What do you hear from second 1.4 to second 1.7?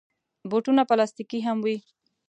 هم